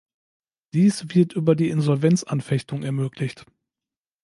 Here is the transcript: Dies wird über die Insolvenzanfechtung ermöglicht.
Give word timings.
Dies 0.73 1.13
wird 1.13 1.33
über 1.33 1.53
die 1.53 1.69
Insolvenzanfechtung 1.69 2.81
ermöglicht. 2.81 3.45